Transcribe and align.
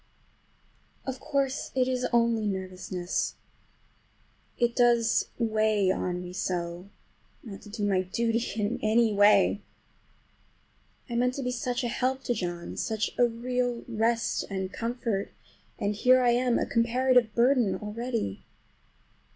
Of 1.05 1.19
course 1.19 1.69
it 1.75 1.87
is 1.87 2.07
only 2.11 2.47
nervousness. 2.47 3.35
It 4.57 4.75
does 4.75 5.27
weigh 5.37 5.91
on 5.91 6.23
me 6.23 6.33
so 6.33 6.89
not 7.43 7.61
to 7.61 7.69
do 7.69 7.87
my 7.87 8.01
duty 8.01 8.39
in 8.59 8.79
any 8.81 9.13
way! 9.13 9.61
I 11.07 11.13
meant 11.13 11.35
to 11.35 11.43
be 11.43 11.51
such 11.51 11.83
a 11.83 11.87
help 11.87 12.23
to 12.23 12.33
John, 12.33 12.77
such 12.77 13.11
a 13.19 13.27
real 13.27 13.83
rest 13.87 14.43
and 14.49 14.73
comfort, 14.73 15.33
and 15.77 15.93
here 15.93 16.23
I 16.23 16.31
am 16.31 16.57
a 16.57 16.65
comparative 16.65 17.35
burden 17.35 17.75
already! 17.75 18.41